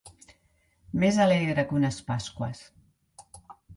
Més 1.03 1.19
alegre 1.27 1.67
que 1.73 1.77
unes 1.81 1.99
pasqües. 2.11 2.65